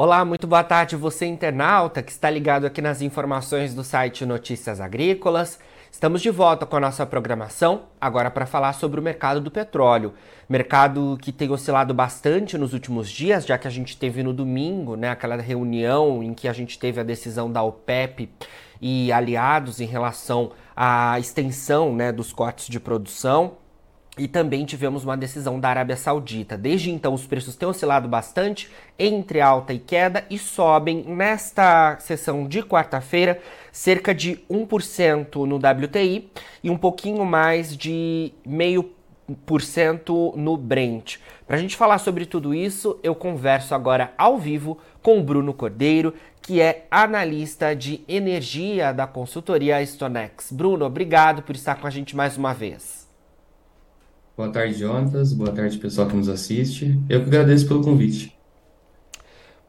[0.00, 4.80] Olá, muito boa tarde, você internauta que está ligado aqui nas informações do site Notícias
[4.80, 5.58] Agrícolas.
[5.90, 10.14] Estamos de volta com a nossa programação, agora para falar sobre o mercado do petróleo.
[10.48, 14.94] Mercado que tem oscilado bastante nos últimos dias, já que a gente teve no domingo,
[14.94, 18.30] né, aquela reunião em que a gente teve a decisão da OPEP
[18.80, 23.56] e aliados em relação à extensão, né, dos cortes de produção.
[24.18, 26.58] E também tivemos uma decisão da Arábia Saudita.
[26.58, 28.68] Desde então, os preços têm oscilado bastante
[28.98, 36.30] entre alta e queda e sobem nesta sessão de quarta-feira cerca de 1% no WTI
[36.64, 38.90] e um pouquinho mais de meio
[39.44, 41.18] por cento no Brent.
[41.46, 45.52] Para a gente falar sobre tudo isso, eu converso agora ao vivo com o Bruno
[45.52, 50.50] Cordeiro, que é analista de energia da consultoria Stonex.
[50.50, 53.07] Bruno, obrigado por estar com a gente mais uma vez.
[54.38, 55.32] Boa tarde, Jonatas.
[55.32, 56.96] Boa tarde, pessoal que nos assiste.
[57.08, 58.38] Eu que agradeço pelo convite.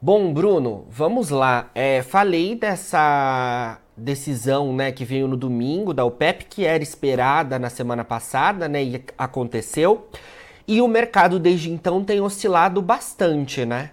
[0.00, 1.68] Bom, Bruno, vamos lá.
[1.74, 7.68] É, falei dessa decisão né, que veio no domingo da OPEP, que era esperada na
[7.68, 10.06] semana passada né, e aconteceu.
[10.68, 13.90] E o mercado desde então tem oscilado bastante, né?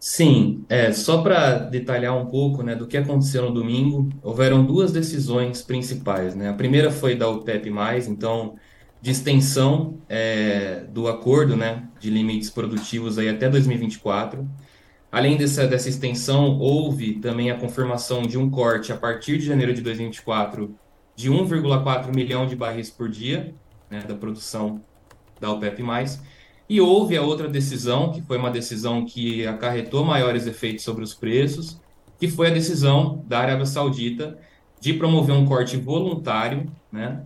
[0.00, 4.90] Sim, é, só para detalhar um pouco né, do que aconteceu no domingo, houveram duas
[4.90, 6.34] decisões principais.
[6.34, 6.48] Né?
[6.48, 7.70] A primeira foi da OPEP,
[8.08, 8.56] então
[9.06, 14.44] de extensão é, do acordo né, de limites produtivos aí até 2024.
[15.12, 19.72] Além dessa, dessa extensão, houve também a confirmação de um corte a partir de janeiro
[19.72, 20.74] de 2024
[21.14, 23.54] de 1,4 milhão de barris por dia
[23.88, 24.82] né, da produção
[25.40, 25.84] da OPEP+.
[26.68, 31.14] E houve a outra decisão, que foi uma decisão que acarretou maiores efeitos sobre os
[31.14, 31.80] preços,
[32.18, 34.36] que foi a decisão da Arábia Saudita
[34.80, 37.24] de promover um corte voluntário, né,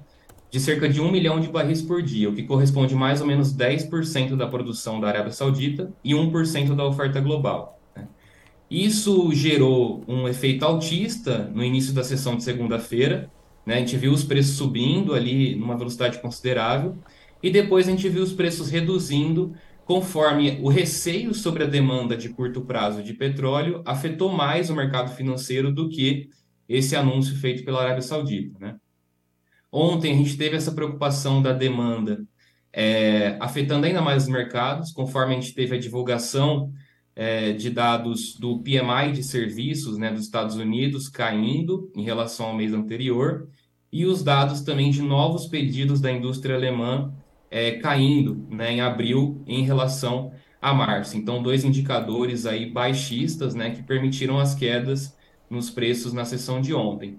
[0.51, 3.55] de cerca de 1 milhão de barris por dia, o que corresponde mais ou menos
[3.55, 7.81] 10% da produção da Arábia Saudita e 1% da oferta global.
[7.95, 8.09] Né?
[8.69, 13.31] Isso gerou um efeito altista no início da sessão de segunda-feira.
[13.65, 13.75] Né?
[13.75, 16.99] A gente viu os preços subindo ali numa velocidade considerável
[17.41, 19.55] e depois a gente viu os preços reduzindo
[19.85, 25.15] conforme o receio sobre a demanda de curto prazo de petróleo afetou mais o mercado
[25.15, 26.29] financeiro do que
[26.69, 28.57] esse anúncio feito pela Arábia Saudita.
[28.61, 28.77] Né?
[29.73, 32.27] Ontem a gente teve essa preocupação da demanda
[32.73, 36.73] é, afetando ainda mais os mercados, conforme a gente teve a divulgação
[37.15, 42.57] é, de dados do PMI de serviços né, dos Estados Unidos caindo em relação ao
[42.57, 43.49] mês anterior,
[43.93, 47.13] e os dados também de novos pedidos da indústria alemã
[47.51, 50.33] é, caindo né, em abril em relação
[50.63, 51.17] a março.
[51.17, 55.17] Então, dois indicadores aí baixistas né, que permitiram as quedas
[55.49, 57.19] nos preços na sessão de ontem.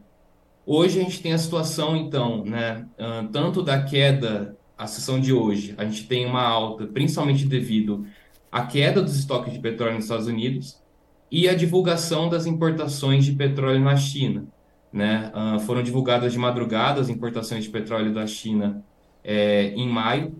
[0.66, 2.88] Hoje a gente tem a situação, então, né,
[3.31, 8.05] tanto da queda, a sessão de hoje, a gente tem uma alta, principalmente devido
[8.51, 10.81] à queda dos estoques de petróleo nos Estados Unidos
[11.29, 14.47] e a divulgação das importações de petróleo na China.
[14.94, 15.31] Né?
[15.66, 18.83] foram divulgadas de madrugada as importações de petróleo da China
[19.23, 20.35] é, em maio,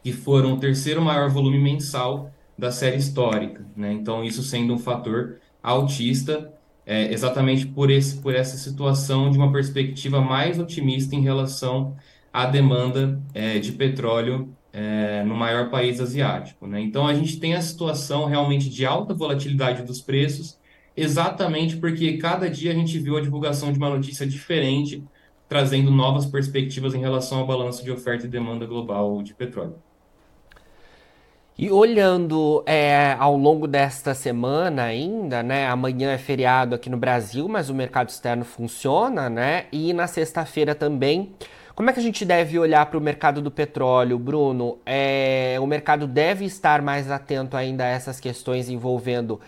[0.00, 3.66] que foram o terceiro maior volume mensal da série histórica.
[3.76, 3.92] Né?
[3.92, 6.52] Então, isso sendo um fator altista
[6.90, 11.96] é, exatamente por, esse, por essa situação de uma perspectiva mais otimista em relação
[12.32, 16.66] à demanda é, de petróleo é, no maior país asiático.
[16.66, 16.80] Né?
[16.80, 20.58] Então, a gente tem a situação realmente de alta volatilidade dos preços,
[20.96, 25.04] exatamente porque cada dia a gente viu a divulgação de uma notícia diferente,
[25.48, 29.76] trazendo novas perspectivas em relação ao balanço de oferta e demanda global de petróleo.
[31.62, 35.68] E olhando é, ao longo desta semana ainda, né?
[35.68, 39.66] Amanhã é feriado aqui no Brasil, mas o mercado externo funciona, né?
[39.70, 41.34] E na sexta-feira também.
[41.74, 44.78] Como é que a gente deve olhar para o mercado do petróleo, Bruno?
[44.86, 49.38] É, o mercado deve estar mais atento ainda a essas questões envolvendo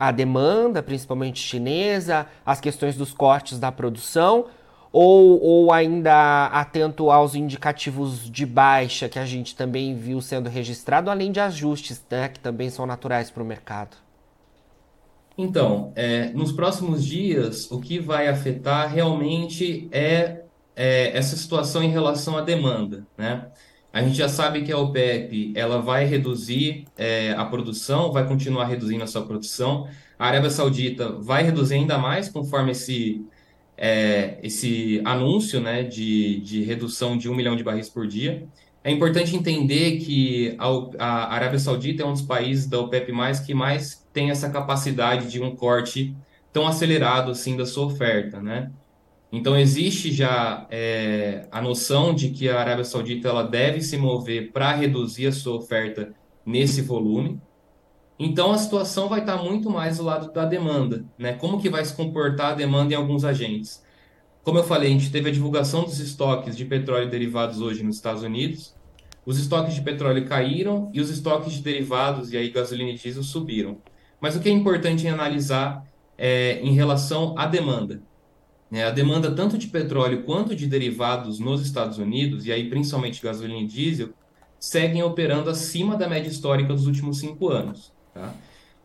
[0.00, 4.46] a demanda, principalmente chinesa, as questões dos cortes da produção,
[4.92, 11.10] ou, ou ainda atento aos indicativos de baixa que a gente também viu sendo registrado,
[11.10, 13.96] além de ajustes né, que também são naturais para o mercado?
[15.36, 20.42] Então, é, nos próximos dias, o que vai afetar realmente é,
[20.74, 23.46] é, essa situação em relação à demanda, né?
[23.92, 28.66] A gente já sabe que a OPEP ela vai reduzir é, a produção, vai continuar
[28.66, 29.88] reduzindo a sua produção.
[30.18, 33.24] A Arábia Saudita vai reduzir ainda mais conforme esse
[33.78, 38.46] é, esse anúncio né, de, de redução de um milhão de barris por dia.
[38.82, 40.66] É importante entender que a,
[40.98, 43.12] a Arábia Saudita é um dos países da OPEP+,
[43.46, 46.14] que mais tem essa capacidade de um corte
[46.52, 48.70] tão acelerado assim da sua oferta, né?
[49.30, 54.52] Então existe já é, a noção de que a Arábia Saudita ela deve se mover
[54.52, 56.14] para reduzir a sua oferta
[56.44, 57.38] nesse volume.
[58.18, 61.34] Então a situação vai estar muito mais do lado da demanda, né?
[61.34, 63.82] Como que vai se comportar a demanda em alguns agentes?
[64.42, 67.84] Como eu falei, a gente teve a divulgação dos estoques de petróleo e derivados hoje
[67.84, 68.74] nos Estados Unidos.
[69.24, 73.22] Os estoques de petróleo caíram e os estoques de derivados, e aí gasolina e diesel,
[73.22, 73.76] subiram.
[74.20, 75.86] Mas o que é importante em analisar
[76.16, 78.02] é em relação à demanda.
[78.70, 78.84] Né?
[78.84, 83.60] A demanda tanto de petróleo quanto de derivados nos Estados Unidos, e aí principalmente gasolina
[83.60, 84.14] e diesel,
[84.58, 87.92] seguem operando acima da média histórica dos últimos cinco anos.
[88.18, 88.34] Tá?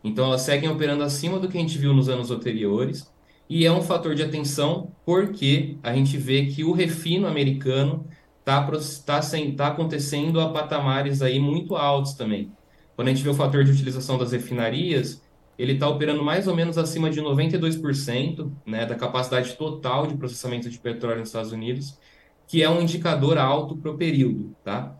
[0.04, 3.10] Então, elas seguem operando acima do que a gente viu nos anos anteriores,
[3.50, 8.06] e é um fator de atenção porque a gente vê que o refino americano
[8.38, 9.20] está tá, tá,
[9.56, 12.52] tá acontecendo a patamares aí muito altos também.
[12.94, 15.20] Quando a gente vê o fator de utilização das refinarias,
[15.58, 20.70] ele está operando mais ou menos acima de 92% né, da capacidade total de processamento
[20.70, 21.98] de petróleo nos Estados Unidos,
[22.46, 24.54] que é um indicador alto para o período.
[24.62, 24.96] Tá?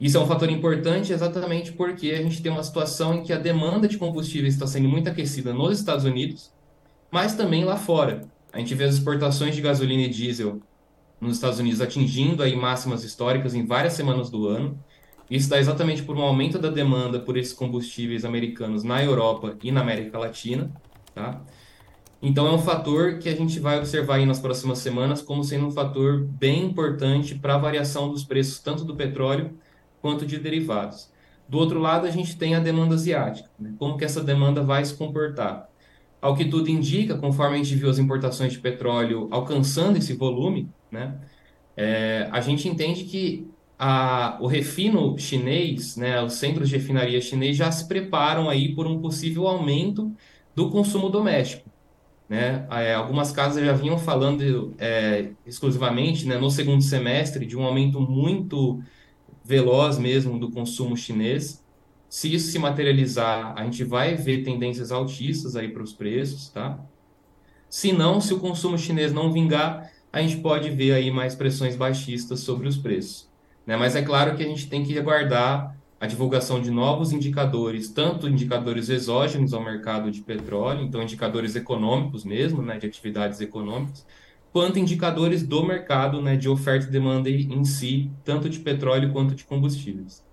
[0.00, 3.38] Isso é um fator importante exatamente porque a gente tem uma situação em que a
[3.38, 6.52] demanda de combustíveis está sendo muito aquecida nos Estados Unidos,
[7.10, 8.22] mas também lá fora.
[8.52, 10.60] A gente vê as exportações de gasolina e diesel
[11.20, 14.78] nos Estados Unidos atingindo aí máximas históricas em várias semanas do ano.
[15.28, 19.72] Isso dá exatamente por um aumento da demanda por esses combustíveis americanos na Europa e
[19.72, 20.70] na América Latina,
[21.12, 21.42] tá?
[22.22, 25.66] Então é um fator que a gente vai observar aí nas próximas semanas como sendo
[25.66, 29.56] um fator bem importante para a variação dos preços tanto do petróleo
[30.00, 31.10] quanto de derivados.
[31.48, 33.48] Do outro lado, a gente tem a demanda asiática.
[33.58, 33.72] Né?
[33.78, 35.68] Como que essa demanda vai se comportar?
[36.20, 40.68] Ao que tudo indica, conforme a gente viu as importações de petróleo alcançando esse volume,
[40.90, 41.14] né,
[41.76, 43.48] é, a gente entende que
[43.78, 48.86] a, o refino chinês, né, os centros de refinaria chinês já se preparam aí por
[48.86, 50.12] um possível aumento
[50.54, 51.70] do consumo doméstico.
[52.28, 52.66] Né?
[52.70, 58.00] É, algumas casas já vinham falando é, exclusivamente né, no segundo semestre de um aumento
[58.00, 58.82] muito
[59.48, 61.64] veloz mesmo do consumo chinês.
[62.06, 66.78] Se isso se materializar, a gente vai ver tendências altistas aí para os preços, tá?
[67.70, 71.76] Se não, se o consumo chinês não vingar, a gente pode ver aí mais pressões
[71.76, 73.26] baixistas sobre os preços.
[73.66, 73.74] Né?
[73.74, 78.28] Mas é claro que a gente tem que aguardar a divulgação de novos indicadores, tanto
[78.28, 84.06] indicadores exógenos ao mercado de petróleo, então indicadores econômicos mesmo, né, de atividades econômicas,
[84.52, 89.34] quanto indicadores do mercado né, de oferta e demanda em si, tanto de petróleo quanto
[89.34, 90.26] de combustíveis.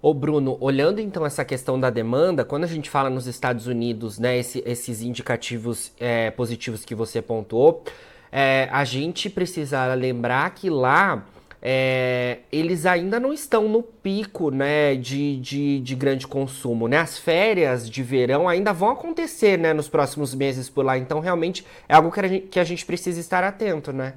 [0.00, 4.18] Ô Bruno, olhando então essa questão da demanda, quando a gente fala nos Estados Unidos,
[4.18, 7.84] né, esse, esses indicativos é, positivos que você pontuou,
[8.32, 11.24] é, a gente precisa lembrar que lá
[11.64, 16.88] é, eles ainda não estão no pico né, de, de, de, grande consumo.
[16.88, 16.98] Né?
[16.98, 20.98] As férias de verão ainda vão acontecer né, nos próximos meses por lá.
[20.98, 24.14] Então, realmente, é algo que a gente, que a gente precisa estar atento, né?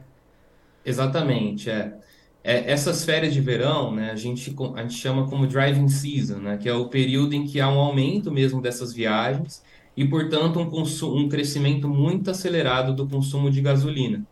[0.83, 1.93] Exatamente, é.
[2.43, 2.71] é.
[2.71, 6.69] essas férias de verão, né, a gente, a gente chama como driving season, né, que
[6.69, 9.63] é o período em que há um aumento mesmo dessas viagens
[9.97, 14.23] e, portanto, um, um crescimento muito acelerado do consumo de gasolina.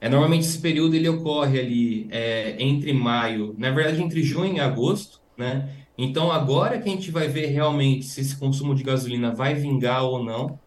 [0.00, 4.60] É, normalmente esse período ele ocorre ali é, entre maio, na verdade entre junho e
[4.60, 5.68] agosto, né?
[5.96, 10.04] Então agora que a gente vai ver realmente se esse consumo de gasolina vai vingar
[10.04, 10.58] ou não.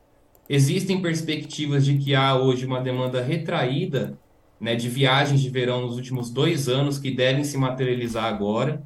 [0.50, 4.20] Existem perspectivas de que há hoje uma demanda retraída
[4.62, 8.84] né, de viagens de verão nos últimos dois anos que devem se materializar agora.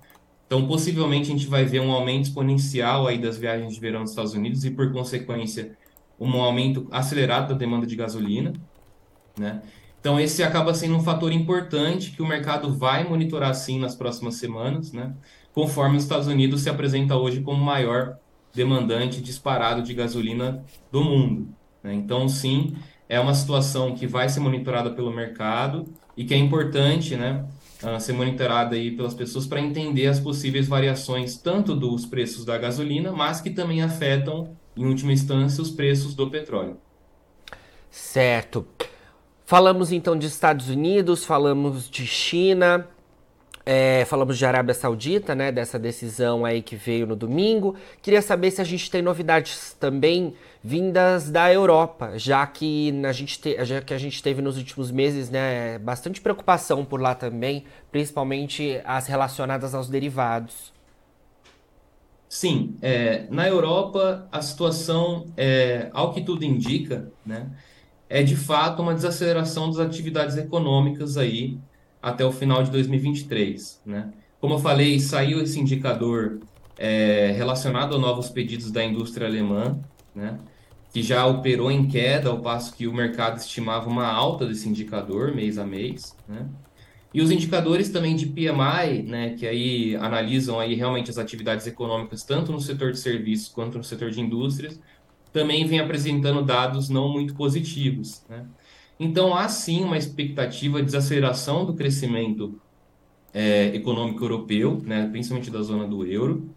[0.47, 4.11] Então, possivelmente, a gente vai ver um aumento exponencial aí das viagens de verão nos
[4.11, 5.75] Estados Unidos e, por consequência,
[6.17, 8.53] um aumento acelerado da demanda de gasolina.
[9.37, 9.61] Né?
[10.05, 14.35] Então, esse acaba sendo um fator importante que o mercado vai monitorar sim nas próximas
[14.35, 15.15] semanas, né?
[15.51, 18.19] conforme os Estados Unidos se apresenta hoje como o maior
[18.53, 21.49] demandante disparado de gasolina do mundo.
[21.81, 21.95] Né?
[21.95, 22.75] Então, sim,
[23.09, 25.85] é uma situação que vai ser monitorada pelo mercado
[26.15, 27.43] e que é importante né,
[27.81, 32.59] uh, ser monitorada aí pelas pessoas para entender as possíveis variações tanto dos preços da
[32.59, 36.77] gasolina, mas que também afetam, em última instância, os preços do petróleo.
[37.89, 38.67] Certo.
[39.45, 42.87] Falamos então de Estados Unidos, falamos de China,
[43.63, 45.51] é, falamos de Arábia Saudita, né?
[45.51, 47.75] Dessa decisão aí que veio no domingo.
[48.01, 50.33] Queria saber se a gente tem novidades também
[50.63, 54.89] vindas da Europa, já que a gente, te, já que a gente teve nos últimos
[54.89, 55.77] meses, né?
[55.77, 60.73] Bastante preocupação por lá também, principalmente as relacionadas aos derivados.
[62.27, 67.47] Sim, é, na Europa a situação, é, ao que tudo indica, né?
[68.09, 71.57] É de fato uma desaceleração das atividades econômicas aí
[72.01, 74.13] até o final de 2023, né?
[74.39, 76.39] Como eu falei, saiu esse indicador
[76.77, 79.79] é, relacionado a novos pedidos da indústria alemã,
[80.13, 80.37] né?
[80.93, 85.33] Que já operou em queda, ao passo que o mercado estimava uma alta desse indicador
[85.33, 86.47] mês a mês, né?
[87.15, 92.23] E os indicadores também de PMI, né, que aí analisam aí realmente as atividades econômicas
[92.23, 94.77] tanto no setor de serviços quanto no setor de indústrias,
[95.35, 98.45] também vem apresentando dados não muito positivos, né?
[98.97, 102.57] Então há sim uma expectativa de desaceleração do crescimento
[103.33, 106.49] é, econômico europeu, né, principalmente da zona do euro,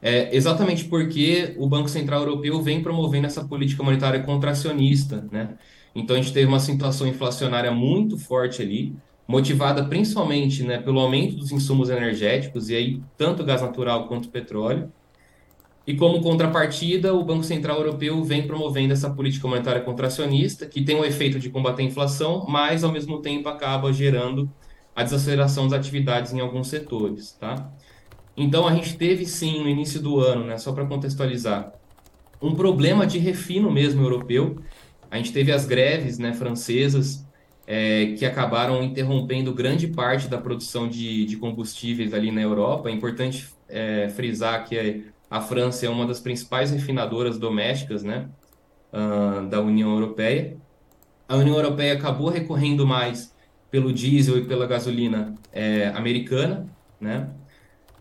[0.00, 5.58] é, exatamente porque o Banco Central Europeu vem promovendo essa política monetária contracionista, né?
[5.94, 8.96] Então a gente teve uma situação inflacionária muito forte ali,
[9.28, 14.90] motivada principalmente, né, pelo aumento dos insumos energéticos e aí tanto gás natural quanto petróleo.
[15.86, 20.96] E como contrapartida, o Banco Central Europeu vem promovendo essa política monetária contracionista, que tem
[20.96, 24.50] o efeito de combater a inflação, mas ao mesmo tempo acaba gerando
[24.96, 27.70] a desaceleração das atividades em alguns setores, tá?
[28.36, 31.72] Então a gente teve sim no início do ano, né, só para contextualizar,
[32.40, 34.58] um problema de refino mesmo europeu.
[35.10, 37.24] A gente teve as greves, né, francesas
[37.66, 42.88] é, que acabaram interrompendo grande parte da produção de, de combustíveis ali na Europa.
[42.88, 48.28] É importante é, frisar que a França é uma das principais refinadoras domésticas, né,
[48.92, 50.56] uh, da União Europeia.
[51.28, 53.34] A União Europeia acabou recorrendo mais
[53.70, 56.68] pelo diesel e pela gasolina é, americana,
[57.00, 57.30] né?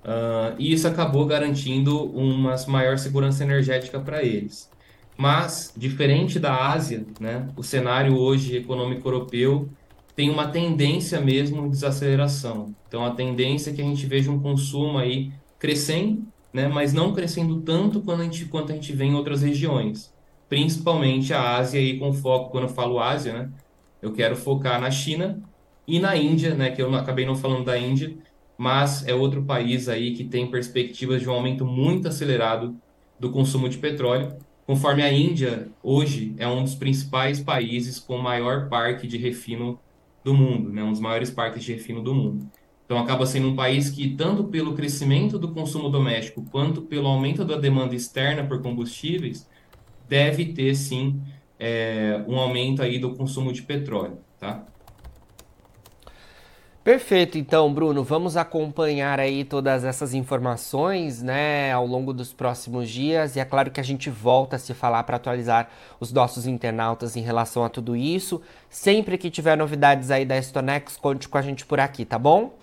[0.03, 4.69] Uh, e isso acabou garantindo uma maior segurança energética para eles.
[5.17, 9.69] Mas, diferente da Ásia, né, o cenário hoje econômico europeu
[10.15, 12.75] tem uma tendência mesmo de desaceleração.
[12.87, 17.13] Então, a tendência é que a gente veja um consumo aí crescendo, né, mas não
[17.13, 20.13] crescendo tanto quanto a gente, quanto a gente vê em outras regiões.
[20.47, 23.49] Principalmente a Ásia, aí com foco, quando eu falo Ásia, né,
[24.01, 25.41] eu quero focar na China
[25.87, 28.15] e na Índia, né, que eu acabei não falando da Índia,
[28.57, 32.75] mas é outro país aí que tem perspectivas de um aumento muito acelerado
[33.19, 38.69] do consumo de petróleo, conforme a Índia hoje é um dos principais países com maior
[38.69, 39.79] parque de refino
[40.23, 42.47] do mundo, né, um dos maiores parques de refino do mundo.
[42.93, 47.43] Então acaba sendo um país que tanto pelo crescimento do consumo doméstico quanto pelo aumento
[47.43, 49.49] da demanda externa por combustíveis
[50.07, 51.19] deve ter sim
[51.59, 54.63] é, um aumento aí do consumo de petróleo, tá?
[56.83, 63.35] Perfeito, então, Bruno, vamos acompanhar aí todas essas informações, né, ao longo dos próximos dias.
[63.35, 65.67] E é claro que a gente volta a se falar para atualizar
[65.99, 68.39] os nossos internautas em relação a tudo isso.
[68.69, 72.61] Sempre que tiver novidades aí da Stonex, conte com a gente por aqui, tá bom?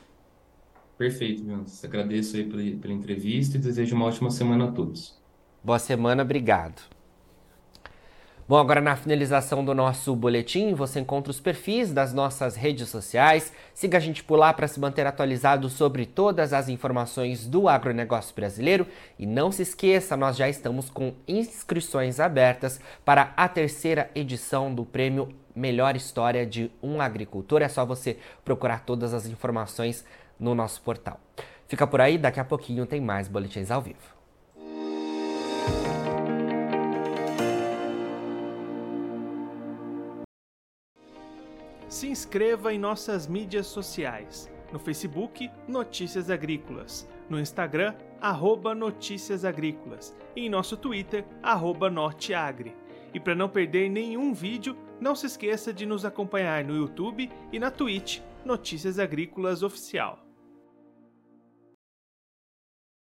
[1.00, 1.82] Perfeito, Jonas.
[1.82, 5.18] Agradeço aí pela, pela entrevista e desejo uma ótima semana a todos.
[5.64, 6.82] Boa semana, obrigado.
[8.46, 13.50] Bom, agora na finalização do nosso boletim, você encontra os perfis das nossas redes sociais.
[13.72, 18.34] Siga a gente por lá para se manter atualizado sobre todas as informações do agronegócio
[18.34, 18.86] brasileiro.
[19.18, 24.84] E não se esqueça, nós já estamos com inscrições abertas para a terceira edição do
[24.84, 27.62] prêmio Melhor História de um Agricultor.
[27.62, 30.04] É só você procurar todas as informações
[30.40, 31.20] no nosso portal.
[31.68, 34.20] Fica por aí, daqui a pouquinho tem mais boletins ao vivo.
[42.00, 44.48] se inscreva em nossas mídias sociais.
[44.72, 47.06] No Facebook, Notícias Agrícolas.
[47.28, 50.16] No Instagram, arroba Notícias Agrícolas.
[50.36, 52.74] E em nosso Twitter, arroba Norteagri.
[53.12, 57.58] E para não perder nenhum vídeo, não se esqueça de nos acompanhar no YouTube e
[57.58, 60.29] na Twitch, Notícias Agrícolas Oficial.